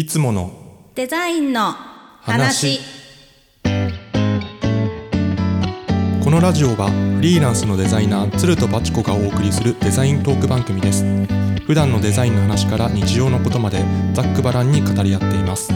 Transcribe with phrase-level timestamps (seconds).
[0.00, 0.50] いつもの
[0.94, 1.72] デザインの
[2.22, 2.22] 話。
[2.22, 2.80] 話
[6.24, 11.04] このラジオはフリーランスのデザイナー鶴とバチコがお送りするデザイントーク番組です。
[11.66, 13.84] 普段のデザインの話から日常のことまで
[14.14, 15.70] ざっくばらんに語り合っています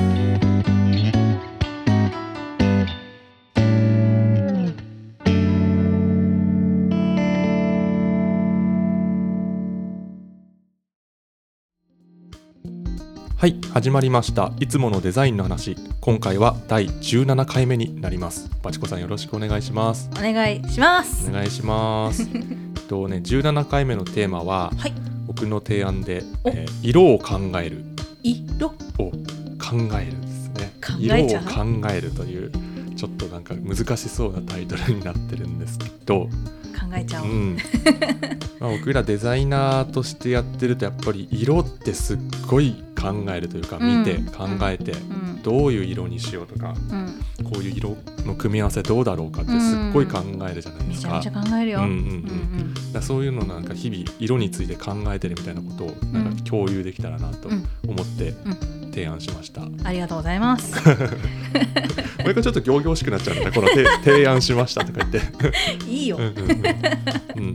[13.45, 14.55] はい始まりました。
[14.59, 15.77] いつものデザインの話。
[16.01, 18.49] 今回は第17回目になります。
[18.63, 20.09] バチコさんよろしくお願いします。
[20.19, 21.29] お願いします。
[21.29, 22.27] お願いします。
[22.89, 24.95] とね、17回目のテーマははい。
[25.27, 26.49] 僕の提案で、お。
[26.49, 27.85] えー色を考える。
[28.23, 28.69] 色？
[28.69, 29.15] を考
[30.01, 30.73] えるですね。
[30.99, 32.51] 色を考えるという
[32.97, 36.31] ちょっとなんか難しそうなタイトルになってるんですけど、考
[36.95, 37.59] えちゃおう、うん。
[38.59, 43.99] まあ、僕らデザイナーとしてやってるとやっぱり色ってすっごい考えるというかうん。
[44.01, 45.43] 見て考えて、うん。
[45.43, 50.21] どういう色にしようとかうん、こういう色の組み合わせどうだろうかってすっごい考
[50.51, 51.17] えるじゃないですか。
[51.17, 52.75] めちゃめちゃ考えるよ、うんうんうんうん。
[52.75, 59.63] だからそういうのなんか日々色について考えてるみたいなことをなんか共有できたらなとうん思ってう提案しました。
[59.63, 60.75] こありがとうございます。
[62.25, 63.47] れがちょっと仰々しくなっちゃうんだ。
[63.47, 63.51] ね。
[63.53, 65.21] この提 提案しましたとか言って。
[65.91, 66.39] いいよ、うんうんうん。
[67.37, 67.55] うん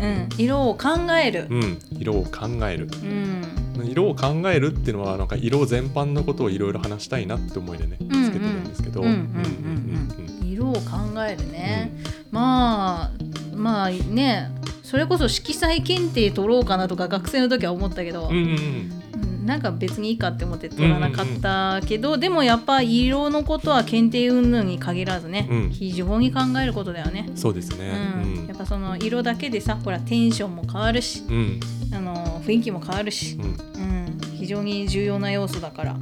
[0.00, 0.88] うん色を考
[1.24, 1.46] える。
[1.48, 1.62] うん。
[1.62, 2.88] うん色を考える。
[3.02, 3.88] うん。
[3.90, 8.24] 色を考えるっていうのはなんか色全般のことをいろいろ話したいなって思いでねうんうん。
[8.24, 9.00] つけてるんですけど。
[9.00, 9.22] うんうんうんうん。
[9.22, 10.80] うんうん色を考
[11.28, 11.90] えるね、
[12.30, 14.52] まあまあね
[14.84, 19.03] それこそ色彩検定取ろうかなとか学生の時は思ったけど、うんうんうんうん
[19.44, 25.70] なんか別にいいかって思って取らなかったけど、でもやっぱ色のことは検定云々に限らずね、うん。
[25.70, 27.28] 非常に考えることだよね。
[27.34, 27.92] そうですね。
[28.22, 28.46] うん。
[28.46, 31.34] やっぱその色だけでさほらテンションも変わるしうん。
[31.34, 31.60] うん
[31.94, 33.44] あの雰囲気も変わるし、うん。
[33.44, 35.96] うん、非常に重要な要素だから。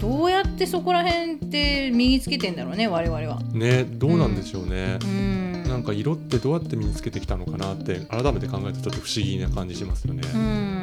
[0.00, 3.38] どうやってそこら辺って身につけてんだろうね我々は。
[3.52, 4.98] ねどうなんでしょうね。
[5.02, 5.62] うん。
[5.64, 10.22] なんか色ってどうやって身につけてきたのかなって改めて考えるとちょっと不思議な感じしますよね。
[10.34, 10.79] ううん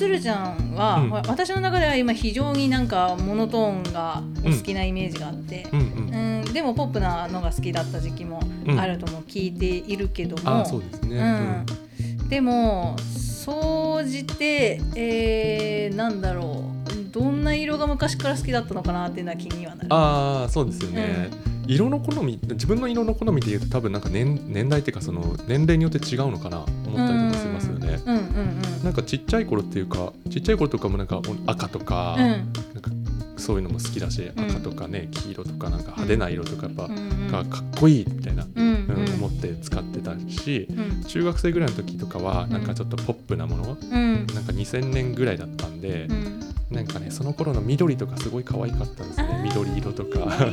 [0.00, 1.10] 鶴ちゃんは、うん。
[1.10, 8.80] 私の中では今非常になんかモノトーンがお好きなイメージがあって、うんうんうんでもポップなのが好きだった時期もうん。
[8.80, 11.64] あるとも聞いているけども、そうですね。
[12.20, 19.86] うん、でも総じて、えー、なんだろうどんな色が昔から好きだったのかなっていうのは気にはなる。
[19.90, 21.28] ああそうですよね。
[21.66, 27.66] 色の好み自分の色の好みでいうと多分なんか年年代っていうかその年齢によって違うのかな思ったりとかします。
[27.68, 28.02] よね。
[28.06, 28.24] うんうんう
[28.80, 28.84] ん。
[28.84, 32.26] なんかちっちゃい頃っていうかちっちゃい頃とかもなんか赤とか、うん。
[32.26, 32.90] なんか
[33.36, 34.44] そういうのも好きだし、うん。
[34.50, 38.80] 赤とかね黄色とかなんか派手な色とかやっぱ、がかっこいいみたいな、うん
[39.14, 41.04] 思って使ってたしうん。
[41.04, 44.26] 中学生ぐらいの時とかはなんかちょっとポップなもの、うん。
[44.34, 46.39] なんか2000年ぐらいだったんで、うん
[46.70, 49.40] なんかねその頃の緑とかすごい可愛かったんですね。
[49.44, 50.46] 緑色とか。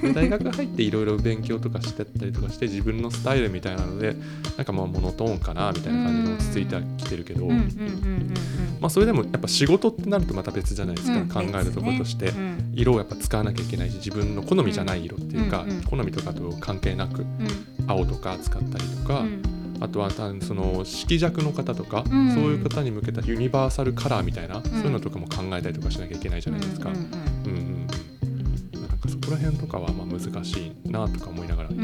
[0.00, 4.16] で大学入っていろいろ勉強とかしてったりとかして自分のスタイルみたいなので
[4.56, 7.46] なんかまあモノトーンかなみたいな感じで落ち着いてきてるけど、
[8.80, 12.72] まあ、それでもやっぱ仕事ってなるとまた別じゃないですか、うん考えるところとして、うんうん。
[12.74, 17.26] 色をやっぱ使わなきゃいけないし自分の好みじゃない色っていうか、うんうん好みとかと関係なくうん。
[17.86, 22.34] 青とか使ったりとか、うんあとは単その色弱の方とか、うん。
[22.34, 26.90] そういう方に向けたユニバーサルカラーみたいな、そういうのとかも考えたりとかしなきゃいけないじゃないですか。
[26.90, 27.56] うんうんうん。
[27.56, 27.86] うん
[28.80, 31.76] なんかそこら辺とかはまあ難しいなとか思いながらね。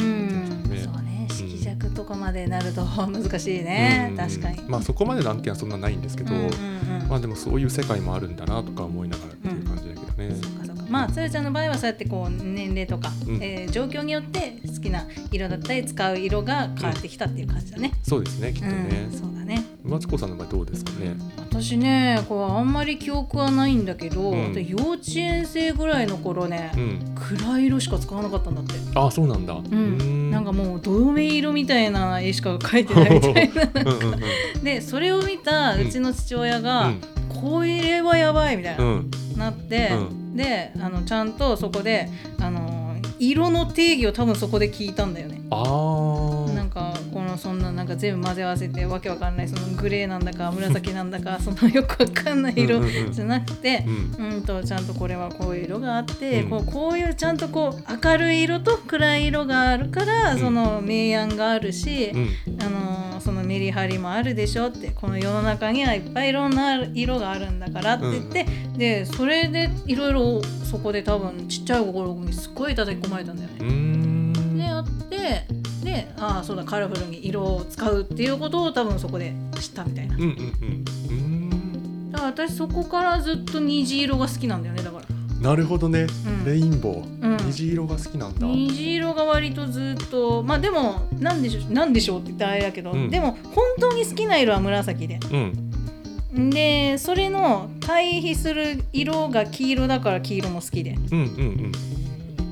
[0.83, 1.27] そうね。
[1.29, 4.17] 色弱とかまでなると難しいね、うん。
[4.17, 4.63] 確かに。
[4.69, 7.09] まあそこまでの案件はそんなないんですけど、うんうんうん。
[7.09, 10.68] まあでもそういう世界もあるんだなとか思いながらっていう感じだけどね。
[10.88, 17.93] まあつるちゃんの場合はそうやってこう年齢とか、うんえー状況によって好きな色だったり使う色が変わってきたっていう感じだね。
[18.03, 19.19] そうですねきっとねうん、。
[19.19, 21.16] そうだねマツコさんの場合どうですかね？
[21.38, 27.15] 私ねこうあんまり記憶はないんだけど、うんで幼稚園生ぐらいの頃ね、うん。
[27.15, 28.72] 暗い色しか使わなかったんだって。
[28.94, 29.55] あそうなんだ。
[29.55, 34.16] ううん、なんかもうどめ色みたいな絵しか描いてないみたいな うんうんう
[34.60, 39.94] んでそれを見たうちの父親が、うんこれはやばいみたいな、うんなって、う
[40.38, 42.08] であのちゃんとそこで
[42.40, 45.40] あの色の定義を多分そこで聞いたんだよね。
[45.50, 52.81] なんかこのそんななんか全部混ぜ合わせてわけわかんないそのグレーなんだか紫なんだか そのよくわかんない色
[53.11, 54.32] じゃなくてう、ん。
[54.32, 56.50] うんとちゃんとこれはこういう色があって、うん。
[56.50, 60.38] こうこういうちゃんとこう明るい色と暗い色があるから、うん。
[60.38, 62.29] その明暗があるし、うん。
[62.62, 68.47] あのそのメリハリもあるでしょってこの世の中にはいっぱいいろんな色があるんだからって言って、
[68.77, 74.59] でそれでいろいろそこで多分ちっちゃい心にすっごい叩き込まれたんだよね。
[74.59, 75.47] でやって
[75.83, 80.17] でああそうだカラフルに色を使うっていうことを多分そこで知ったみたいな。
[80.17, 80.25] うんう
[81.15, 81.39] ん。
[82.11, 85.05] だか私そこからずっと虹色が好きなんだよねだから
[85.41, 93.11] なるほどね、うんレインボー、うん虹色が好きなんだ、虹色が割とずっとまあでもなんでしょうなんでしょうって言ったらあれだけど、うん。
[93.11, 95.19] でも本当に好きな色は紫で。
[95.32, 95.37] う
[96.40, 96.50] ん。
[96.50, 100.96] でそれの対比する色が黄色だから黄色も好きで。
[101.11, 101.73] うんうん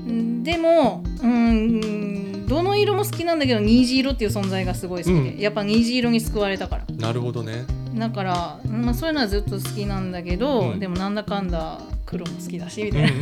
[0.08, 0.42] うん。
[0.42, 5.38] でもうんどの色も好きなんだけど虹色っていう存在がすごい好きで、うん。
[5.38, 6.84] やっぱ虹色に救われたから。
[6.88, 7.64] うんなるほどね。
[7.94, 10.78] だから、まあ、そういうのはずっと好きなんだけど、うん。
[10.78, 13.12] でもなんだかんだ黒も好きだしみたいな、っ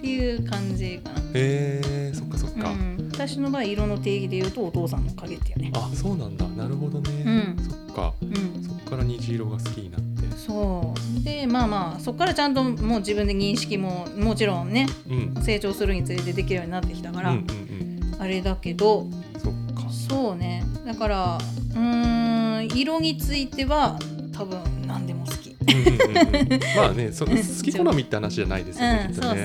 [0.00, 5.72] ていう感じかな、へえそっかそっか、うん、私の場合色の定義で言うとお父さんの影っていうね。
[5.74, 6.46] あそうなんだ。
[6.48, 7.64] なるほどね、うん。
[7.64, 8.12] そっか。
[8.22, 8.62] うん。
[8.62, 10.36] そっから虹色が好きになって。
[10.36, 11.24] そう。
[11.24, 15.42] でまあまあそこからちゃんともう自分で認識ももちろんねうん。
[15.42, 17.44] 成長するにつれてできるようになってきたから、うんうん
[18.12, 18.22] うん。
[18.22, 19.06] あれだけど
[19.42, 19.90] そっか。
[19.90, 20.64] そうね。
[20.84, 23.98] だからうーん色については
[24.36, 25.31] 多分何でも好
[26.76, 29.36] まあねその好き好みって話じゃないですよね、そうそう。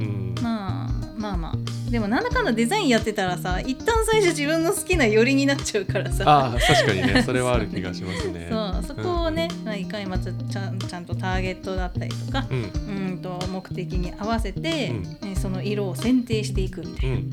[0.00, 0.34] うん。
[0.42, 1.90] まあまあまあ。
[1.90, 6.24] でもなんだかんだデザインやってたらさ一旦最初自分の好きな寄りになっちゃうからさ。
[6.26, 7.22] ああ確かにね。
[7.24, 8.48] それはある気がしますね。
[8.50, 12.58] そうそこをね、まあ、いかにまずちゃんちゃんとターゲットだったりとかうん。
[12.58, 14.92] うんと目的に合わせて、
[15.22, 17.30] うえその色を選定していくみたいうん。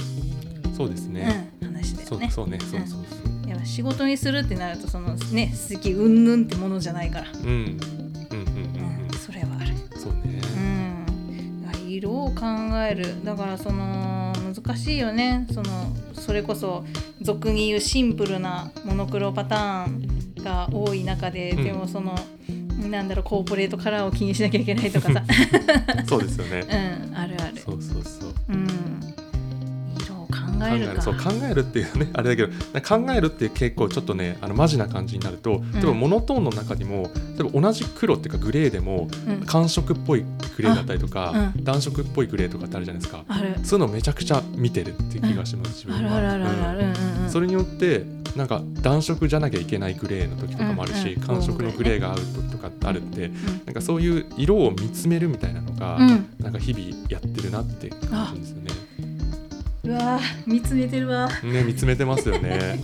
[0.76, 2.30] そうですな、ね、うん、話だよね。
[2.32, 2.60] そうそうね。
[2.60, 3.50] そうそうそう。
[3.50, 8.03] やっぱ仕事にするってなるとそのね好きうんぬんってものじゃないから、うんうんうんうんうんうん、
[11.98, 12.46] 色を考
[12.90, 13.24] える。
[13.24, 15.48] だからその難しいよね。
[15.52, 16.86] そのそれこそ
[17.22, 21.64] 俗に言うシンプルなモノクロパターンが多い中で、うん。
[21.64, 22.16] でもその
[22.90, 25.24] なんだろうコーポレートカラーを気にしなきゃいけないとかさ。
[26.08, 26.66] そうですよね。
[27.12, 27.58] うんあるある。
[27.58, 28.23] そうそうそう
[30.72, 30.88] える。
[30.96, 31.02] か。
[31.02, 39.46] そう考えるっていうね あれだけど考えるって結構ちょっとねあのマジな感じになると例えばモノトーンの中にも例えば同じ黒っていうかグレーでもうん。
[39.46, 40.26] 寒色っぽい
[40.56, 41.64] グレーだったりとか、あうん。
[41.64, 43.24] 暖色っぽいグレーとかってあるじゃないですか。
[43.64, 45.96] そういうのめちゃくちゃ見てるっていう気がします、うん。
[45.96, 47.30] うんうんうん。
[47.30, 48.06] それによって
[48.36, 53.34] なんか暖色じゃなきゃいけないグレーの時とかもあるし、うんうん寒色のグレーが合う時とかってあるって、うん。
[53.66, 56.28] なんかそういう色を見つめるみたいなのが、うん。
[56.40, 58.72] なんか日々やってるなって感じですよね。
[59.86, 61.28] うわー見つめてるわ。
[61.44, 62.80] ね見つめてますよね。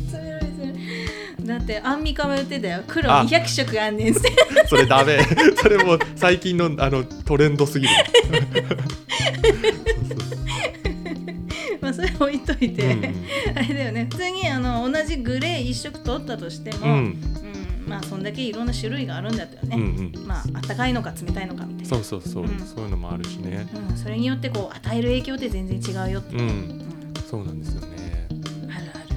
[1.42, 2.84] だってアンミカも言ってたよ。
[2.86, 3.26] 黒あ。
[3.26, 4.30] 200色あんねんって。
[4.68, 5.18] それダメ。
[5.56, 7.94] それもう最近のあのトレンドすぎる。
[11.80, 13.06] まあそれ置いといて、うん。
[13.56, 14.08] あれだよね。
[14.12, 16.92] 普通にあの同じグレー一色取ったとしても、うん。
[16.92, 17.16] うん
[17.88, 19.82] まあそんだけいろんな種類があるんだったよね、うん
[20.16, 20.28] うん。
[20.28, 21.90] まああったかいのか冷たいのかみたいな。
[21.90, 22.60] そうそうそう、うん。
[22.60, 23.66] そういうのもあるしね。
[23.90, 26.89] うん、それによってこう与える影響って全然違うよって、うんうん
[27.30, 28.28] そうなんですよね。
[28.76, 29.16] あるある。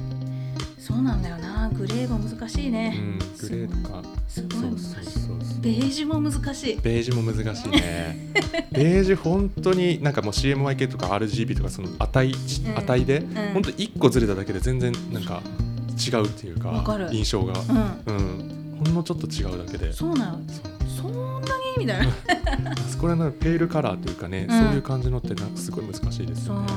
[0.79, 1.70] そうなんだよな。
[1.70, 4.03] グレーも難しいうね、ん、グレーとか。
[4.29, 4.85] すごい難しい。
[4.85, 5.61] そうそうそうそう。
[5.62, 6.76] ベージュも難しい。
[6.82, 8.32] ベージュも難しいね。
[8.70, 12.76] ベージュ本当になんかもう CMYK とか RGB とかその値、ちうん。
[12.76, 13.53] 値で、ん。
[13.55, 15.41] 本当一個ずれただけで全然なんか
[15.97, 17.08] 違うっていうかわかる。
[17.15, 17.55] 印象が、
[18.06, 18.15] うん。
[18.15, 18.23] う
[18.76, 19.91] ん、ほんのちょっと違うだけで。
[19.91, 20.41] そうなの。
[20.87, 21.19] そんな
[21.79, 22.12] にみたいな
[22.73, 24.58] あ そこらのペールカラーというかね、うん。
[24.58, 26.69] そういう感じのってなんかすごい難しいですよね。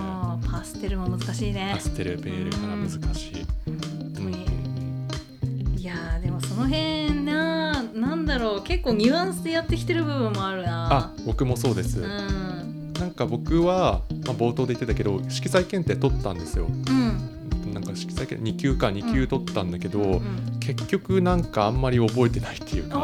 [0.56, 1.72] パステルも難しいね。
[1.74, 3.46] パステルペールカラー難しい。
[3.68, 4.26] うん。
[4.28, 8.64] うんいやーでもその辺ななんだろう。
[8.64, 12.00] 結構ニュアンスでやってきてる部分もあるあな僕もそうです。
[12.00, 12.94] うん。
[12.94, 16.68] なんか僕は、まあ、冒頭で言ってたけど色彩検定取ったんですよ。
[16.68, 17.74] うん。
[17.74, 20.58] なんか色彩検定2級か2級取ったんだけど、うん。
[20.62, 23.00] 結局なんかあんまり覚えてないっていうかそ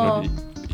[0.00, 0.24] の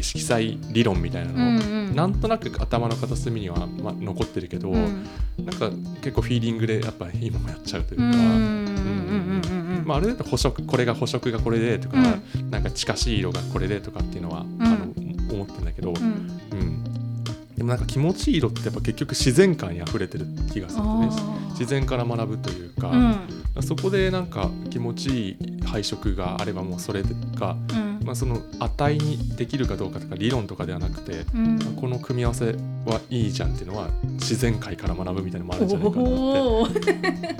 [0.06, 1.96] 色彩理論みたいなーの、うんうん。
[1.96, 5.06] なんとなく頭の片隅には、まあ、残ってるけど、うん。
[5.44, 5.70] なんか
[6.00, 9.84] 結構フィーリングでやっぱ今もやっちゃうというか、うんうんうんうんうんうん。
[9.84, 12.50] まあ、あれだと補色これが補色がこれでとか、うん。
[12.50, 14.86] なんか近しい色がこれでとかっていうのは、あの
[15.30, 15.96] 思ってるんだけど、うん。
[16.52, 16.84] うん。
[17.56, 21.08] でもなんか気持ちいい色ってやっぱ結局自然感にあふれてる気がするんね。
[21.50, 23.62] 自然から学ぶというか、うん。
[23.62, 27.02] そこでなんか気持ちいい配色があればもうそれ
[27.34, 31.58] が、うんまあ、その値にできるかどうかとか理論とかではなくて、うん。
[31.74, 36.06] この組み合わせはいいじゃんっていうのは自然界から学ぶみたいなのもあるんじゃないかなっ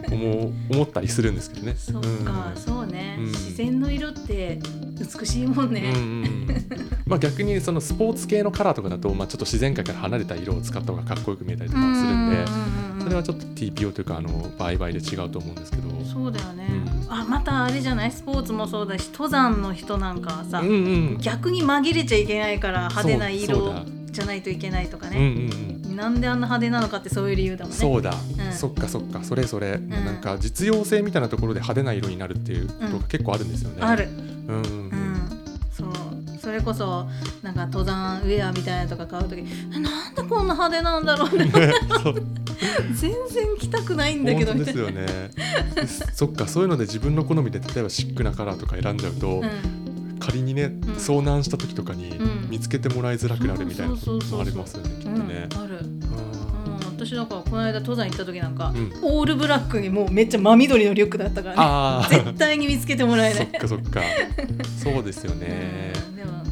[0.03, 1.77] て思う思ったりするんですけどね。
[1.77, 2.61] そっか、うん。
[2.61, 3.27] そうね、うん。
[3.27, 4.59] 自然の色って
[4.99, 6.91] 美しいもんね、うんうんうん。
[7.07, 15.87] まあ逆にそのスポーツ系のカラーとかだと、まあ、ちょっと自然界から離れた色を使った方がかっこよく見えたりとかもするんで、うんそれはちょっと TPO というかあの売買で違うと思うんですけど。
[16.05, 16.67] そうだよね、
[17.09, 25.97] うあまたあれじゃないスポーツもそうだし登山の人なんかはさ、うんうん逆に紛れちゃいけないから派手な色だじゃないといけないとかうんうね、ん。
[25.97, 27.79] なんであんな派手なのかってそういう理由だもんね。
[27.79, 28.53] そうだ、うん。
[28.53, 29.23] そっかそっか。
[29.23, 33.83] それそれ、なんか実用性みたいなところで派手な色になるっていうことが結構あるんですよね。
[33.83, 35.29] ある、うんうんうん、
[35.71, 35.93] そう。
[36.41, 37.07] それこそ
[37.43, 39.45] なんか登山ウェアみたいなのとか買う時
[39.75, 41.53] えなんでこんな派手なんだろうねね。
[42.03, 42.15] そう
[42.95, 45.07] 全然着たくないんだけどですよね。
[46.13, 50.19] そっかそういうので自分の好みで例えばシックなカラーとか選んじゃうと、うん。
[50.19, 50.81] 仮にね、ん。
[50.99, 52.51] 遭難した時とかにうん。
[52.51, 55.49] 見つけてもらいづらくなるみたいなこともありますよねきっとうんね。
[55.55, 58.93] ある、うん、あ私だからこの間登山行った時なんか、うん。
[59.03, 62.25] オールブラックにもうめっちゃ真緑のリュックだったからね。
[62.25, 64.01] 絶対に見つけてもらえなそっいかそっか。
[64.83, 65.93] そうですよね。
[66.11, 66.43] うんでも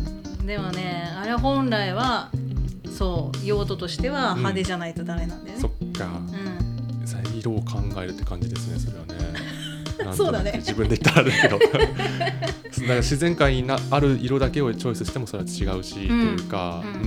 [0.47, 2.30] でもねあれ本来は
[2.94, 5.61] そう用途としては派手じゃないとダメなんだよね。
[5.61, 7.07] そ、っかうん。
[7.07, 9.15] さ色を考えるって感じですねそれはね。
[10.17, 10.53] そうだね。
[10.57, 11.59] 自分で言ったらあるけど。
[12.97, 16.09] 自然界になある色だけをチョイスしてもそれは違うし、ん。
[16.09, 17.01] というか、うん。
[17.01, 17.07] うん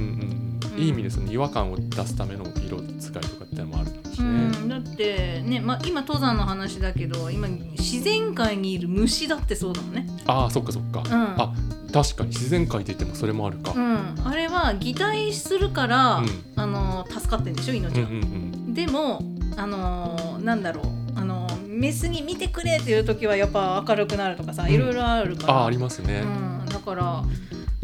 [0.76, 0.82] うん。
[0.82, 4.30] いい意味でその違和感を出すための色使いとかってのもあるしうね。
[4.66, 11.06] ん、だってね、まあ、今登山の話だけど今自然界にいる虫だってそうだもんね、ああそっかそっか、ん。
[11.10, 11.52] あ
[11.92, 13.74] 確かに自然界って言ってもそれもあるか。
[13.76, 16.30] うん、あれは擬態するから、うん。
[16.56, 19.24] あの助かってんでしょ命うんは、うんでも
[19.58, 20.86] あのなんだろう。
[21.16, 24.72] あのメスに見てくれっていう時はやっぱ明るくなるとかさ、うん。
[24.72, 25.54] いろいろあるから。
[25.56, 26.22] ああありますね。
[26.24, 27.24] うん、だから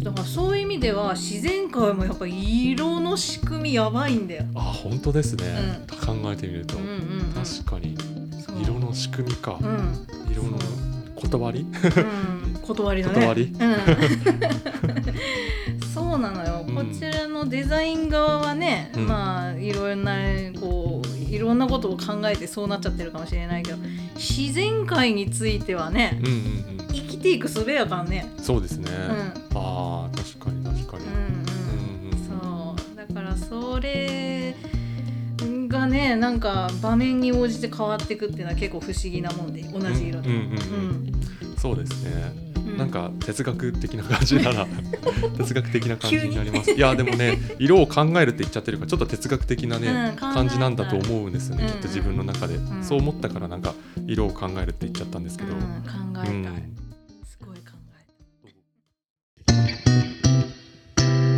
[0.04, 4.46] だからそういう意味では自然界もやっぱ色の仕組みやばいんだよ。
[4.54, 5.46] あ本当ですね、
[5.88, 7.98] う考えてみると、うんうんうん、確かに。
[8.62, 10.08] 色の仕組みか、うん。
[10.32, 10.60] 色の
[11.16, 11.62] 断り？
[11.62, 13.16] うん、断りだね。
[13.26, 13.44] 断り？
[13.46, 13.76] うん、
[15.94, 16.76] そうなのよ、うん。
[16.76, 19.08] こちらのデザイン側はね、うん。
[19.08, 20.16] まあいろんな
[20.60, 23.78] こういろんなことを考えてそうなっちゃってるかもしれないけど
[24.16, 28.32] 自然界についてはねうんうん生きていく術やからね。
[28.38, 29.58] うんそうですね、うん。
[29.58, 31.24] ああ確かに確かに、うんうん。
[31.26, 32.96] うんうん、そう。
[32.96, 34.56] だからそれ
[35.68, 40.30] がねなんか場面に応じて変わっていくっていうのは結構不思議なもんで同じ色で。
[40.30, 41.14] うんうんうん
[41.58, 42.12] そうですね、
[42.48, 44.68] うんなんか哲学的な感じなら
[45.38, 46.72] 哲学的な感じになります。
[46.72, 53.74] いやでもね色を考えるって言っちゃってるからちょっと哲学的なね、うん感じなんだと思うんですよね、うんきっと自分の中で、んそう思ったからなんか
[54.08, 55.68] 色を考えるって言っちゃったんですけど、うん考
[56.24, 56.74] えたい、うん。
[57.26, 57.64] すごい考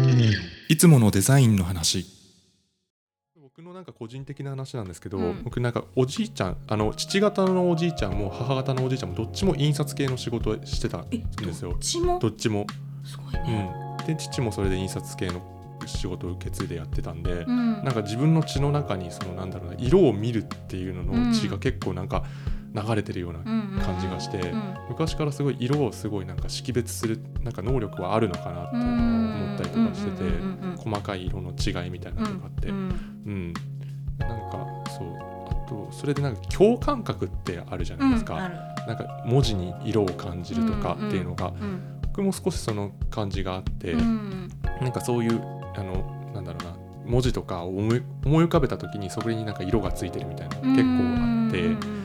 [0.10, 0.36] え
[0.70, 2.15] いつものデザインの話
[3.76, 5.44] なんか個人的な話なんですけど、うん。
[5.44, 11.72] 僕なんかおじいちゃんあの父方のおじいちゃんも母方のおじいちゃんもどっちも印刷系の仕事をしてたんえですよ。
[11.72, 12.20] どっちも？
[12.20, 12.66] どっちも、
[13.04, 13.98] すごいうね。
[14.02, 15.42] ん、で父もそれで印刷系の
[15.86, 17.84] 仕事を受け継いでやってたんで、うん。
[17.84, 22.24] なんか自分の血の中にそのなんだろうな色を見るっていうのの血が結構なんか
[22.76, 30.24] 流れてるような感じがして、うん昔からすごい色をすごいなんか識別するなんか能力はあるのかなって思ったりとかしてて、
[30.78, 32.90] 細かい色の違いみたいなのとかあって、ううん
[33.50, 33.54] ん。
[34.20, 34.66] なんか
[34.98, 35.08] そう
[35.50, 38.36] あとそれでなんか共感覚ってあるじゃないですか、
[38.88, 45.42] なんか文字に色を感じるとかっていうのが、うん僕も少しその感じがあって、うんなんかそういう
[45.76, 52.05] あのなんだろうな文字とかを思い浮かべた時にそこになんか色がついてるみたいな結構あって、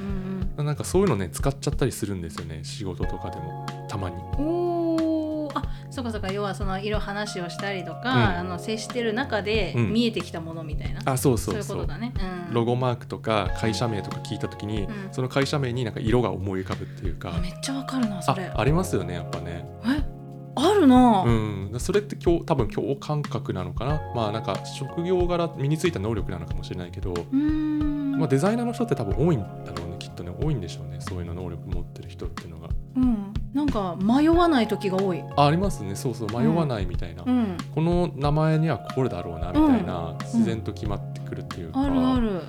[0.63, 3.67] なんかそういうのね使っちゃったりするんですよね仕事とかでも。
[3.89, 4.17] たまに。
[4.17, 5.59] うんおー。
[5.59, 6.31] あそうかそうか。
[6.31, 8.39] 要はその色話をしたりとか、ん。
[8.39, 9.93] あの接してる中でうん。
[9.93, 11.55] 見えてきたものみたいな、あそうそそう。
[11.55, 12.13] いううそうことだね、
[12.49, 15.09] うん、ロゴマークとか会社名とか聞いた時に、うん。
[15.13, 17.35] その会社名になんか色が思い浮かぶっていうか。
[17.35, 18.53] あめっちゃわかるなそあれ。
[18.55, 19.65] ありますよねやっぱね。
[19.85, 20.21] え？
[20.57, 24.01] あるな、うん、それって今日多分共感覚なのかな。
[24.15, 28.19] まあなんか職業柄身についた能力なのかもしれないけど、うーん。
[28.19, 32.69] まあ、デザイナーの人って多分多いんだろうねきっとね多いんでしょうねそういうの能力持ってる人っていうのが。
[32.97, 35.95] うん、なんか迷わない時が多い、あありますね。
[35.95, 42.41] そうそう迷わないみたいな、うん、この名前にはこれだろうなみたいな、自然と決まってくるっていうか、あるある。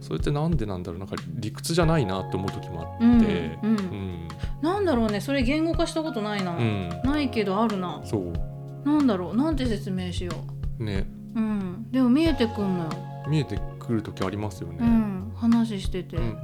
[0.00, 3.58] それってなんでなんだろうなんか理屈じゃないなって思う時もあうんって。
[3.62, 4.28] うんうん。
[4.62, 8.00] なんだろうねそれ言語化したことないな、うん、ないけどあるな。
[8.04, 8.88] そう。
[8.88, 10.32] なんだろうなんて説明しよ
[10.78, 11.08] ね。
[11.34, 11.90] ううん。
[11.90, 12.90] でも見えてくんのよ、
[13.28, 16.40] 見えてくる時ありますよね、うん、話してて、うんうんうん。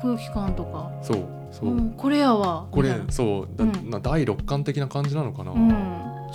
[0.00, 0.90] 空気感とか。
[1.02, 2.66] そうそう、うん、これやわ。
[2.70, 3.90] これそうだ、うん。
[3.90, 5.68] な第六感的な感じなのかな、うん、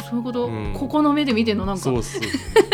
[0.10, 0.74] そういうこと、うん。
[0.74, 1.66] ここの目で見てんの？
[1.66, 1.82] なんか。
[1.82, 2.22] そうそう、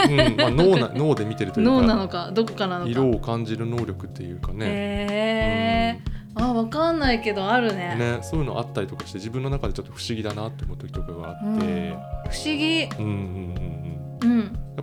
[0.09, 0.35] うん。
[0.37, 1.71] まあ、脳な脳で見てるというか。
[1.71, 2.31] 脳なのか？
[2.31, 2.91] どこかなのか？
[2.91, 6.01] 色を感じる能力っていうかね、へえ
[6.35, 7.95] あわかんないけどあるね。
[7.97, 11.57] ねそういうのあったりとかして自分の中でちょっと不思議だなって思う時とかがあうん。
[11.57, 11.95] って、
[12.29, 12.83] 不思議。
[12.83, 13.96] うん、うんうんうん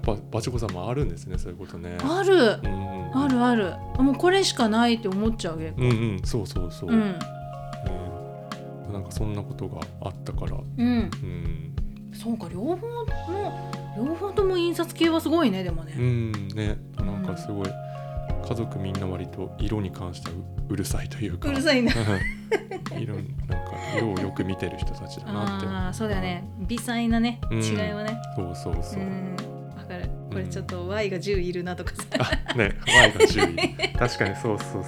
[0.04, 1.96] ぱバチコさんもあるんですねそういうことね。
[2.02, 2.34] ある。
[2.62, 3.16] うんうんうん。
[3.24, 3.74] あるある。
[4.02, 7.00] もうこれしかないって思っちゃう結構うんうんそうそうそう、うん。
[7.12, 7.18] ね。
[8.92, 10.56] なんかそんなことがあったから。
[10.56, 10.86] うん。
[10.86, 11.74] うん、
[12.12, 12.76] そうか両方の
[13.96, 15.94] 両方とも印刷系はすごいねでもうね。
[15.94, 17.66] ん、ねなんかすごい
[18.46, 21.48] 家族みんな割と色に関してはううるさいというか。
[21.48, 21.92] うるさいな。
[21.92, 21.96] う
[22.98, 23.26] ん色なんか
[23.96, 25.66] 色をよく見てる人たちだなって。
[25.66, 26.48] ああそうだよね。
[26.60, 27.62] 微細なねうん。
[27.62, 28.20] 違いはね。
[28.36, 29.02] そうそうそう。
[29.02, 29.36] う、ん
[30.34, 32.04] これちょっと Y が10いるなとかさ。
[32.50, 34.84] あね Y が10位 確かにそうそうそう。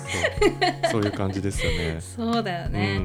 [0.93, 2.01] そういう感じですよね。
[2.01, 3.01] そうだよね、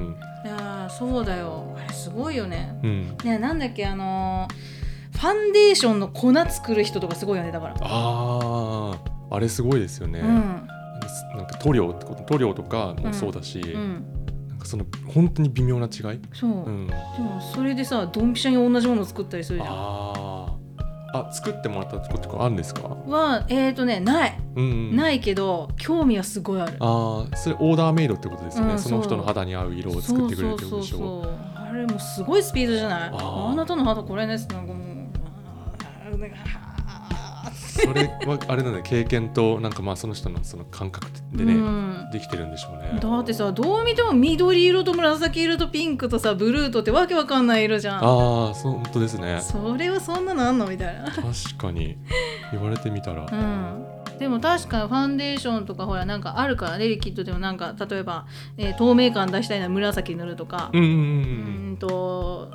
[0.45, 1.75] いやーそうだよ。
[1.77, 2.75] あれすごいよね。
[2.83, 4.81] うん、うん、ねなんだっけあのー
[5.21, 7.75] ファンデーションの粉作る人とかすごいよねだから。
[7.79, 8.95] あ
[9.29, 10.67] ああれすごいですよね、うん。
[11.37, 14.03] なんか塗料ってこと塗料とかもそうだし、うん。
[14.49, 19.69] なんかその本当に微妙な違い、そう、うん、でもそれでさドンピシャに同じものを作ったりするじゃん。
[19.71, 20.30] あー
[21.13, 26.77] あ作ってもらったこととかあるんですか、はえーとねない、うんうん、ないけど興味はすごいある。
[26.79, 33.11] ああそれオーダーメイドってことですよね、うんその人の肌に合う色を作ってくれるってことでしょそうあれもうすごいスピードじゃない？
[33.13, 34.47] あなたの肌これです。
[34.49, 34.87] なんかもう
[37.71, 42.09] それはあれだ経験となんかまあその人のその感覚でね、うん。
[42.11, 42.99] できてるんでしょうね。
[42.99, 47.97] だってさどう見ても緑色と紫色とピンクとさブルーとってわけわかんない色じゃん。
[47.97, 47.99] あ
[48.51, 49.39] あそう本当ですね。
[49.41, 51.05] それはそんなのあんのみたいな。
[51.05, 51.23] 確
[51.57, 51.97] かに。
[52.51, 53.85] 言われてみたら、うん。
[54.19, 58.25] でも確かにファンデーションとかほらなんかあるからねリキッドでもなんか例えば、
[58.57, 60.69] えー透明感出したいなら紫塗るとか。
[60.73, 61.05] うんうんうんううん。
[61.69, 62.51] ーんと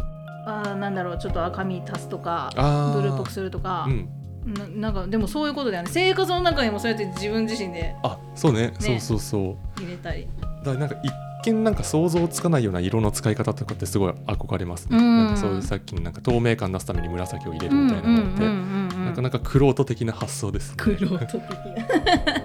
[0.47, 2.51] あーなんだろうちょっと赤み足すとか
[2.95, 4.09] ブルーっぽくするとか、うん
[4.47, 5.91] ななんかでもそういうことだよね。
[5.93, 8.73] 生活の中にもそうやって自分自身であそうね。
[8.79, 9.39] そうそうそ
[9.79, 9.81] う。
[9.83, 10.29] 入れたり。
[10.41, 11.13] だからなんか一
[11.51, 15.27] 見なんか想像つかないような色の使い方とかってすごい憧れますね、うん。
[15.27, 20.77] なんかそういうさっきのなんか透明感出すために紫を入れるみたいなのって、なかなか玄人的な発想ですね。
[20.79, 21.43] 黒人的な。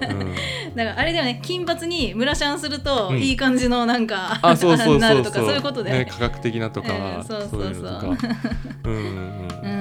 [0.10, 0.36] うん。
[0.76, 1.40] だからあれだよね。
[1.44, 3.18] 金髪にムラシャンするとうん。
[3.18, 5.24] いい感じのなんか、あそうそうなそうそう。
[5.24, 6.06] るとかそういうことだよね。
[6.06, 7.50] 科学的なとか、うんそうそう。
[7.50, 8.28] そういうのとか。
[8.86, 9.02] うんうん
[9.64, 9.81] うん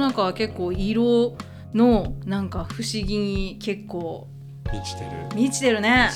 [0.00, 1.36] の中は結構色
[1.74, 4.26] のなんか不思議に結構
[4.72, 5.10] 満ちてる。
[5.34, 6.10] 満ちてるね。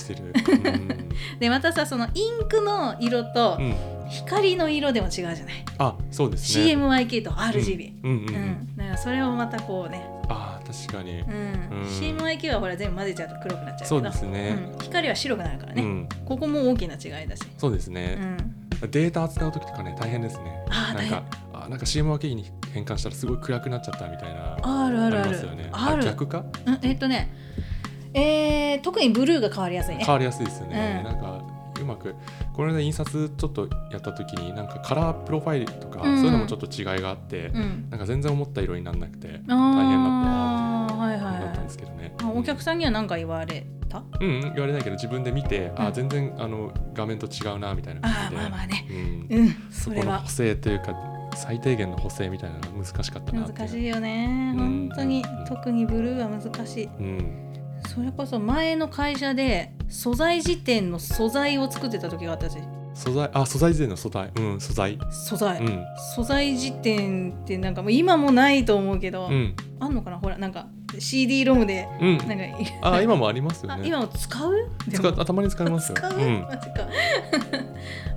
[1.39, 5.37] でまたさそのインクの色とうん、うん、光の色でも違うじゃない、
[5.79, 6.75] あそうですね。
[6.75, 8.11] CMYK と RGB、うん。
[8.11, 8.45] うんうん、ううん。
[8.73, 11.29] ん、だからそれをまたこうね、あ確かに、うん。
[11.29, 11.87] うん。
[11.87, 14.79] CMYK はほら全部混ぜちゃうと黒くなっちゃうそうですね、うん。
[14.81, 16.09] 光は白くなるからね、うん。
[16.25, 18.37] ここも大きな違いだし、うそうですね、ん、
[18.91, 20.65] データ扱う時とかね大変ですね。
[20.71, 21.23] あーなんか
[21.65, 25.49] あなんか CM 分けに変換したらすごい暗くなっちゃったみたいなあるあるある。
[25.73, 26.05] ある。
[26.05, 26.45] 逆か？
[26.67, 27.35] うんえっとね
[28.13, 30.05] えー、特にブルーが変わりやすいね。
[30.05, 31.13] 変わりやすいですよね、うん。
[31.13, 31.43] なんか
[31.81, 32.15] うまく
[32.53, 36.17] これで印刷ちょっとやった時になんかカラープロファイルとか、うん。
[36.19, 37.91] そういうのもちょっと違いがあって、うん。
[37.91, 40.87] なんか全然思った色にならなくて大変だったあ
[41.19, 44.05] なっていったんですけどね、あお客さんには何か言われた？
[44.21, 45.87] うん、うん、言われないけど自分で見て、うん。
[45.87, 48.87] あ全然あの画面と違うなみたいな感あじで、ーまあまあね。
[48.89, 48.93] う
[49.35, 50.95] ん、うんそこの補正というか
[51.37, 54.53] 最低限の補正みたいなのが難しかったな難しいよね。
[54.57, 54.89] うん。
[54.89, 55.45] 本当にうん。
[55.47, 56.85] 特にブルーは難しい。
[56.85, 57.53] うん。
[57.89, 62.57] それこそ前の会社で素材辞典の素材を作ってた時があったし
[62.95, 64.31] 素材あ素材税の素材。
[64.37, 64.99] うん素材。
[65.11, 65.85] 素材、うん。
[66.15, 69.55] 素材辞典ってなんかもう今もないと思うけど、うん。
[69.81, 70.19] あんのかな？
[70.19, 70.69] ほらなんか
[70.99, 72.19] CD ロムでうん。
[72.19, 72.45] なんか
[72.83, 74.71] あ今もありますよあね今も使う？
[74.91, 75.97] 使うあたまに使いますよ。
[75.97, 76.43] 使う、うん。
[76.43, 76.89] マジか。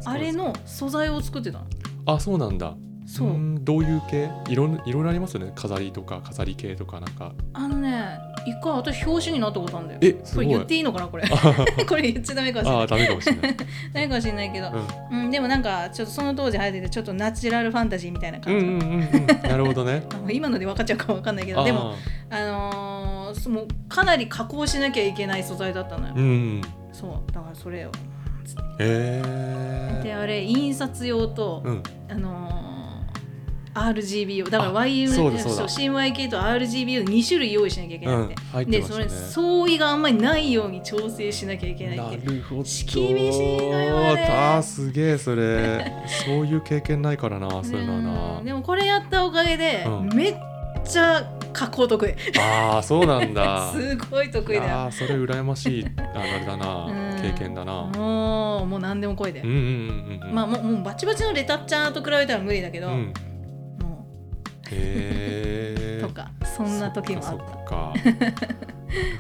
[0.06, 1.65] あれの素材を作ってたの？
[2.06, 2.75] あそうなんだ
[3.08, 4.30] そう、んどういう系？
[4.50, 5.54] いろんいろいろありますよね。
[5.56, 7.32] 飾りとか飾り系とかなんか。
[7.54, 10.00] あのね一回私表紙になったことあるんだよ。
[10.04, 10.46] えすごい。
[10.46, 11.24] これ言っていいのかなこれ。
[11.88, 12.84] これ言っちゃダメかもしれない。
[12.84, 13.65] あダメかもしれない、 ダ
[14.02, 14.72] メかもしれないけど、
[15.12, 15.20] うん。
[15.22, 20.04] うん、でもなんかちょっとその当時流行っててちょっとナチュラルファンタジーみたいなうん感じ、うんうんうんなるほどね。
[20.28, 21.93] あ今ので分かっちゃうか分かんないけどでも
[22.30, 26.26] あのーそもうかなり加工しなきゃいけない素材だったのよ、うんう
[26.60, 26.62] ん。
[26.91, 27.32] そう。
[27.32, 27.91] だからそれを。
[28.80, 31.84] へえであれ印刷用と、うん。
[32.10, 32.66] あのー
[33.78, 35.40] RGB 用だからあ YM そうだ。
[35.40, 42.18] そうだ CMYK と RGB を2種類用意しなきゃいけなくて、入ってでそれ相違があんまりないように調整しなきゃいけないなって。
[42.18, 42.63] るほど。
[42.63, 44.26] 厳しいのよあれ。
[44.26, 45.94] あーすげえそれ。
[46.26, 48.02] そういう経験ないからなそういうのはう
[48.36, 50.16] なんでもこれやったおかげで、うん。
[50.16, 50.36] めっ
[50.86, 52.13] ちゃ加工得意。
[52.40, 53.72] ああそうなんだ。
[53.76, 54.92] すごい得意だよ。
[54.92, 56.86] それ羨ましいああれだな。
[56.90, 57.22] うん。
[57.22, 57.74] 経験だな。
[57.96, 62.92] もうもう何でも来いで、うんうんうんうんまあもうもうバチバチのレタッチャーと比べたら無理だけど、う
[64.71, 67.93] へとかそんな時もあそっっかそっか。
[67.95, 68.34] なる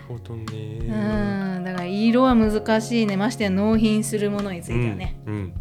[0.07, 0.79] ほどたね。
[0.79, 3.17] うんだから色は難しいね。
[3.17, 5.53] ましてや納品するものについてはね、うんうん。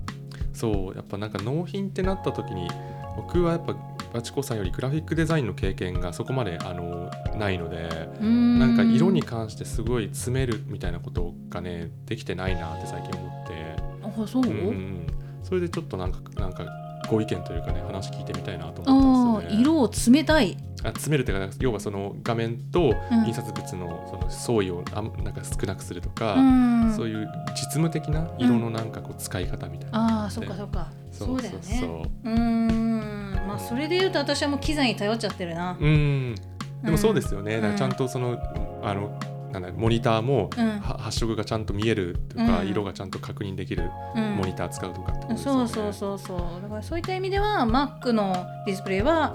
[0.52, 2.68] そうやっぱなんか納品ってなった時に
[3.16, 3.76] 僕はやっぱ
[4.12, 7.88] バチコさんよりグラフィックデザインの経験がそこまであのないので
[8.20, 8.58] うん。
[8.58, 13.76] なんか色に関してすごい詰めるみたいなことがねできてないなって最近思って、
[14.22, 15.06] あそう、うん。
[15.42, 16.64] それでちょっとなんかなんか
[17.08, 19.62] ご意見というかね話聞いてみたいなと思ったんですよね。
[19.62, 20.56] 色を詰めたい。
[20.82, 23.26] あ詰めるというか要はその画面とうん。
[23.26, 26.94] 印刷物のその相違をあんなんか少なくするとか、うん。
[26.94, 30.88] そういう実務的な色のなんかこう使い方みたいな、ああそっかそっか。
[31.10, 31.40] そう。
[31.40, 31.60] だよね。
[31.80, 33.34] そうん。
[33.46, 35.76] まあそれで言うと私はもう機材に頼っちゃってるな。
[35.80, 36.34] うん。
[36.82, 37.76] でもそうですよね、うん。
[37.76, 38.38] ちゃんとその
[38.82, 39.18] あの
[39.60, 40.80] なんだモニターもうん。
[40.80, 42.68] は発色がちゃんと見えるとか、うん。
[42.68, 44.36] 色がちゃんと確認できるうん。
[44.36, 46.62] モニター使うとかってことですよね、そうそうそうそう。
[46.62, 49.34] だからそういった意味では Mac のディスプレイは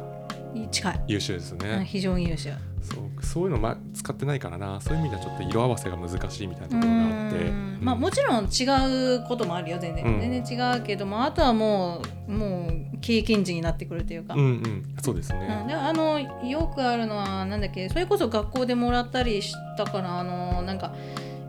[0.70, 2.54] 近い、優秀ですうんね、非常に優秀
[3.22, 4.82] そういうの、ま、使ってないからな。
[4.82, 7.80] そういう意味ではちょっと色合わせが難しいみたいなうところがあって、ん。
[7.82, 10.20] まあもちろん違うこともあるよ全然、うん。
[10.20, 14.96] 全然違うけどもあとはもうもう経験値になってくるというか、うんうん。
[15.02, 15.68] そうですね、うん。
[15.68, 20.94] であのよくあるのはなんだっけそれこそ学校でもらったりしたからあのなんか、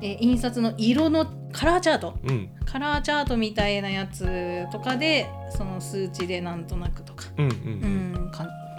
[0.00, 2.14] えー印刷の色のカラーチャート。
[2.24, 2.48] うん。
[2.64, 8.12] カラーチャートみたいなやつとかでその数値でなんとなくとか、うんううん。
[8.28, 8.30] ん、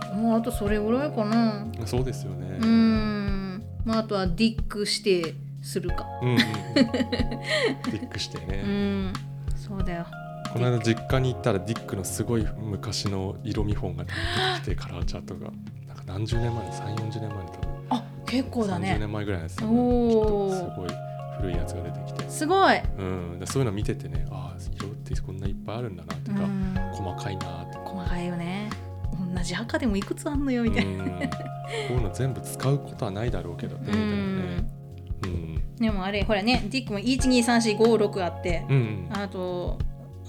[0.09, 1.65] かもうあとそれぐらいかな。
[1.85, 6.05] そうですよね、うーん、まあ、あとはディック指定するか。
[6.21, 6.37] うんうん、
[6.75, 9.13] ディックしてうね、ん。
[9.55, 10.05] そうだよ。
[10.51, 14.15] この間実家に行ったらディックのすごい昔の色見本が出て
[14.61, 15.51] きてカラーチャートが。
[15.87, 17.73] なんか何十年前3 4 0年前の多分。
[17.89, 20.09] あ結構だ30ね年前ぐらいのやつ、おー。
[20.09, 20.89] きっとすごい
[21.37, 27.77] 古いやつが出てきて、すごい、うん、でそういうの見ててねああ色ってこんないっぱいあるんだなっていうか、うん、細かいなって。
[27.79, 28.69] 細かいよね。
[28.71, 28.72] 同
[29.41, 31.09] じ赤でもいくつあんのよみたいな、うん。
[31.09, 31.15] こ
[31.89, 34.67] ういうの全部使うことはないだろうけどね
[35.79, 39.17] でもあれほらねディックも123456あって、うんうん。
[39.17, 39.79] あと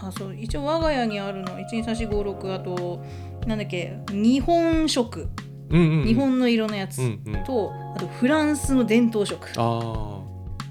[0.00, 3.04] あそう一応我が家にあるの123456あと
[3.46, 5.28] なんだっけ日本色、
[5.70, 5.98] うんうん。
[5.98, 7.44] うん日本の色のやつうんうん。
[7.44, 10.20] と、あとフランスの伝統色あ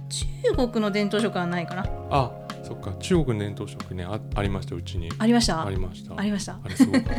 [0.09, 1.83] 中国の伝統色はないかな。
[2.09, 2.93] ああそっか。
[2.99, 5.09] 中国の伝統食ねあありましたうちに。
[5.19, 5.65] ありました？
[5.65, 6.17] ありました。
[6.17, 6.57] ありました？
[6.63, 7.09] あれすごかった。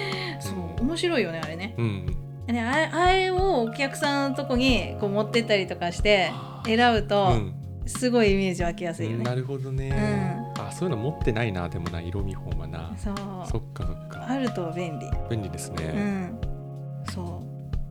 [0.40, 1.74] そう面白いよねあれね。
[1.78, 2.06] うん。
[2.46, 6.30] であれあれをお客さんのとこにこう持ってったりとかして
[6.66, 7.54] 選ぶうとん。
[7.86, 9.92] すごいイメージ湧きやすいよね、なるほどね、
[10.58, 12.94] あそういうの持ってないなでもな色見本はな。
[12.96, 13.14] そう。
[13.44, 14.26] そっかそっか。
[14.26, 15.06] あると便利。
[15.28, 16.38] 便利ですうね、ん。
[17.12, 17.42] そ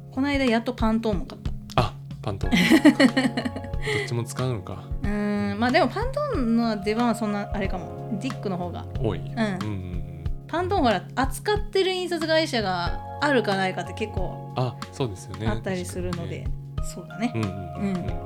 [0.09, 0.11] う。
[0.11, 1.51] この間やっとパントーンも買った。
[1.75, 4.83] あパント どっちも使うのか。
[5.03, 5.07] う
[5.55, 8.17] まあでもパントーンの出番はそんなあれかも。
[8.21, 8.85] ディックの方が。
[9.01, 9.25] 多い、うん。
[9.25, 10.23] んうんうん。
[10.47, 15.47] パントーンほら扱ってる印刷会社があるかないかって結構あそうですよね。
[15.47, 16.45] あったりするので、
[16.83, 17.31] そうだね。
[17.35, 17.45] うんう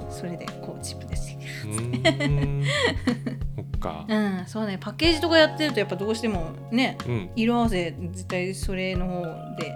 [0.08, 1.38] んそれでこうチップです。
[1.66, 2.64] うんうーん。
[3.56, 4.06] そっか。
[4.08, 4.44] うん。
[4.46, 4.78] そうね。
[4.80, 7.30] パッケージとかやってるとやっぱどうしてもねうん。
[7.36, 9.22] 色合わせ絶対それの方
[9.58, 9.74] で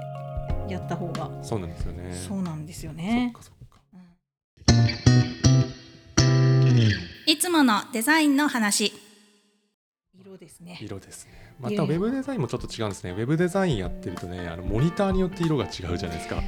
[0.68, 1.30] やった方が。
[1.44, 2.14] そうなんですよね。
[2.14, 3.54] そうなんですよそっねかそっ
[7.41, 8.93] つものデザインの話。
[10.13, 10.77] 色ですね。
[10.80, 11.56] 色ですね。
[11.60, 13.13] またウェブデザインもちょっと違うんですね。
[13.13, 16.39] ウェブデザインやってるとねあのモニターによって色が違うじゃないですか。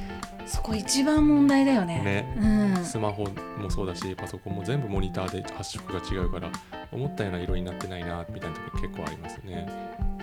[0.46, 2.00] そこ一番問題だよね。
[2.38, 2.76] ね。
[2.76, 2.84] うん。
[2.84, 3.24] スマホ
[3.60, 6.48] もそうだしパソコンも全部モニターで発色が違うから
[6.92, 9.68] 思ったような色になってないなみたいな時結構ありますね。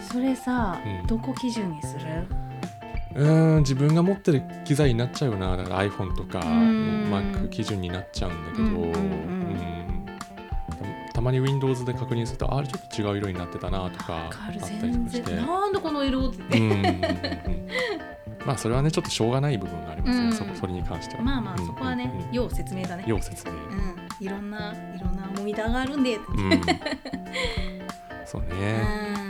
[0.09, 1.07] それさ、うん。
[1.07, 2.25] どこ基準にする？
[3.17, 5.57] うーん自分が持ってる機材になっちゃうよな。
[5.57, 7.11] だから iPhone とかん。
[7.11, 8.91] Mac 基準になっちゃうんだけど、うんうんうん。
[8.93, 8.97] う
[9.57, 9.90] ん
[11.21, 15.35] たたまに Windows で確認するとあれちょっと違う色になってたなとかあったりと全かして。
[15.35, 16.57] 然なんでこの色って。
[16.57, 17.01] うんうんうんうん。
[18.43, 20.33] まあそれはねちょっとしょうがない部分がありますね、うん。
[20.33, 21.21] そこそれに関しては。
[21.21, 23.03] まあまあうんそこはね、うんうん要説明だね。
[23.05, 23.53] 要説明。
[23.53, 23.95] うん。
[24.19, 26.15] いろんないろんなモニターがあるんで。
[26.15, 26.25] うん。
[28.25, 28.47] そうね。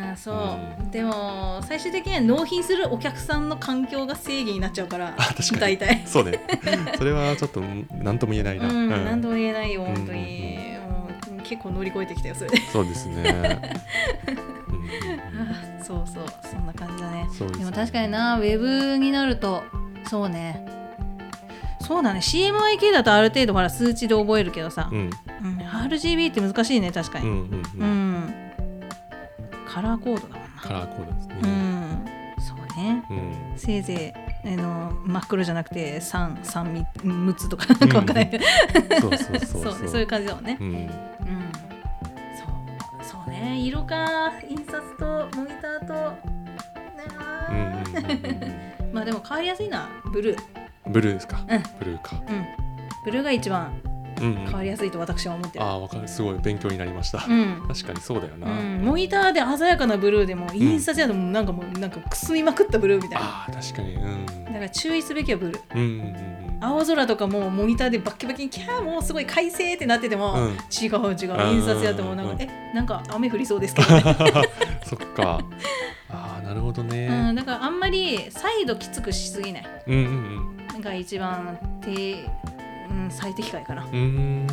[0.10, 0.36] うんそう、
[0.80, 0.91] うん。
[0.91, 5.15] でも最終的には納品するお客さんの環境が正義になっちゃうから
[5.60, 6.04] 大体。
[6.06, 6.39] そうね。
[6.97, 9.06] それはちょっと何とも言えないな、うん、うん。
[9.06, 10.60] 何とも言えないよ本当に、
[11.52, 12.50] 結構乗り越えてきたよそれ。
[12.52, 13.60] でそうですね、
[14.70, 15.84] うん。
[15.84, 17.28] そうそうそんな感じだね。
[17.30, 17.66] ですね。
[17.66, 19.62] も確かになウェブになると
[20.06, 20.66] そうね。
[21.82, 25.00] そうだね CMYK だとある程度ほら数値で覚えるけどさ、うん。
[25.00, 25.12] うん
[25.90, 27.28] RGB って難しいね確かに。
[27.28, 28.34] うんうん
[29.68, 30.62] カラーコードだもんな。
[30.62, 31.36] カラーコードですね。
[31.44, 32.06] うん。
[32.40, 33.04] そうね。
[33.10, 33.54] うん。
[33.58, 34.14] せいぜ
[34.46, 38.40] いあの真っ黒じゃなくて3、3、6つとかなんかわかんない。
[39.02, 39.88] そうそうそうそう。
[39.92, 40.58] そういう感じだもんね。
[40.62, 41.51] うんうん。
[42.36, 46.31] そう、そうね、色か、印刷とモニターと。
[47.49, 48.93] うんうんうんうん。
[48.93, 50.39] まあでも変わりやすいのはブルー。
[50.88, 51.63] ブルーですか、うん。
[51.79, 52.45] ブルーか、うん。
[53.03, 53.73] ブルーが一番
[54.21, 54.36] うんうん。
[54.45, 55.65] 変わりやすいと私は思ってる。
[55.65, 56.07] ああわかる。
[56.07, 57.65] すごい勉強になりました、うん。
[57.67, 63.25] 確かにそうだよな、うん、モニターで鮮やかなブルーでも印刷やともうなんかもうなんかくすみまくったブルーみたいな。
[63.25, 63.95] ああ確かに。
[63.95, 64.25] うん。
[64.45, 65.60] だから注意すべきはブルー。
[65.75, 70.50] うんうんうん青空とかもモニターでバッキバキにキャーもうすごい快晴ってなってても、うん。
[70.52, 72.41] 違う違う印刷やともうなんか、うん。
[72.41, 74.04] えなんか雨降りそうですけどね、
[74.86, 75.39] そっか。
[76.10, 80.82] ああなるほどね、うん、だからあんまりサイドきつくしすぎない、うん、うんうん。
[80.82, 82.26] が一番低、
[82.89, 83.86] うん、最適解かな。
[83.86, 84.47] うーん。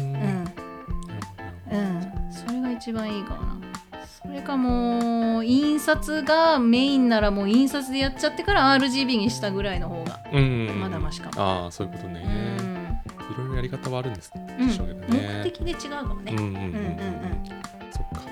[1.71, 1.77] うん。
[1.77, 2.33] うん。
[2.33, 3.68] それが一番いいかな
[4.21, 10.21] それかもう印刷がメインならもう印刷でやっちゃってから RGB にしたぐらいの方が
[10.75, 11.41] まだマシかも。
[11.41, 12.25] ああそういうことね。
[12.61, 12.69] うん。
[13.33, 14.67] いろいろやり方はあるんですうん。
[14.67, 15.43] でしょうけどね。
[15.45, 16.33] 目的で違うかもね。
[16.33, 16.59] うんうんうんうん。
[16.59, 17.43] うんうんうん。
[17.93, 18.23] そっか。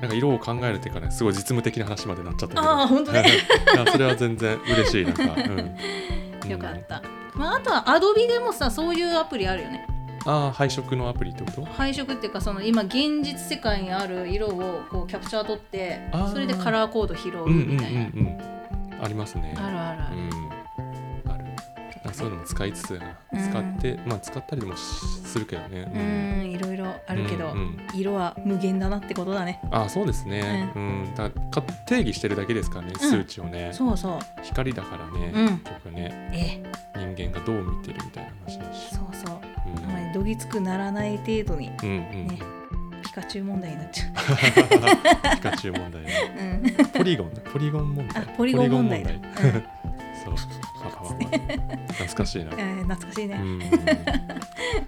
[0.00, 3.24] なんか色を考えるっていうかねすごい実務的な話までなっちゃったああ本当ね。
[3.74, 7.02] いやそれは全然嬉しいなんか、うん、 よかった、
[7.34, 9.86] まあ、あとは Adobe でもさそういうアプリあるよね
[10.26, 11.64] ああ配色のアプリってこと？
[11.64, 16.00] 配色っていうかその今現実世界にある色をこうキャプチャー取って
[16.32, 18.38] それでカラーコード拾ううんうんうんみたいな、うん。
[19.00, 19.54] ありますね。
[19.56, 20.02] あるある。
[20.02, 21.32] ある、うん。
[21.32, 21.44] ある。
[22.04, 24.80] あそういうのも使いつつ使って、まあ使ったりもし
[25.24, 25.90] するけどね。
[25.94, 26.50] うん。
[26.50, 29.60] いろいろあるけど、うんうん色は無限だなってことだね。
[29.70, 31.14] あそうですね、うん。
[31.14, 33.70] だからか定義してるだけですからね、数値をね。
[33.72, 34.18] そうそう。
[34.42, 35.58] 光だからね、うん。
[35.58, 36.30] 結局ね。
[36.32, 36.62] え
[36.96, 38.94] 人間がどう見てるみたいな話だし。
[38.94, 39.36] そうそう。
[39.42, 39.47] うん
[39.84, 42.38] あまりどぎつくならない程度にうんうん、ね
[43.02, 44.06] ピカチュウ問題になっちゃ
[45.36, 46.12] ピカチュウ問題ね。
[46.36, 48.22] う、うん、ポリゴンだポリゴン問題。
[48.22, 49.78] あポリゴン問題だ、ポリゴン問題。
[50.24, 50.58] そう
[51.92, 52.50] 懐かしいな。
[52.50, 53.60] うん、懐かしいね、うん。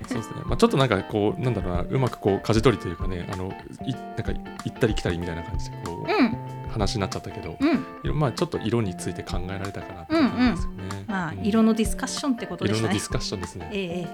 [0.07, 1.83] そうですね、まあ、ちょっとなんかこうなんだろうな。
[1.83, 3.53] うまくこう舵取りというかねあの
[3.87, 4.33] いなんか
[4.64, 8.18] 行ったり来たりみたいな感じでこう、うん話になっちゃったけど、うん。
[8.18, 11.44] まあちょっと色について考えられたかなって感じですよね、まあ、うん。
[11.44, 12.88] 色のディスカッションってことでしたね。
[12.88, 13.70] 色のディスカッションですね。
[13.72, 14.09] え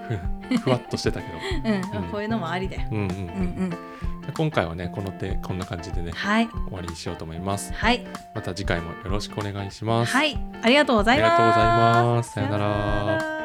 [0.49, 1.33] え ふわっとしてたけど、
[1.65, 3.05] え えうん、うんこういうのもありだようんうん。
[3.05, 3.13] うんう
[3.69, 3.77] ん。
[4.33, 6.47] 今回はねこの手こんな感じでねはい。
[6.47, 7.73] 終わりにしようと思います。
[7.73, 8.05] はい。
[8.35, 10.37] また次回もよろしくお願いします、はい。
[10.61, 11.33] ありがとうございます。
[11.33, 12.31] ありがとうございます。
[12.33, 13.36] さよなら